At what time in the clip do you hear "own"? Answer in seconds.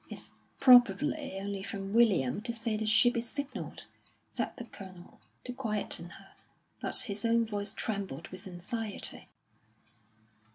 7.23-7.45